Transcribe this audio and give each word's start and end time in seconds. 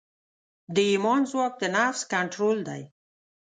د 0.73 0.75
ایمان 0.91 1.21
ځواک 1.31 1.53
د 1.61 1.63
نفس 1.75 2.01
کنټرول 2.13 2.57
دی. 2.67 2.81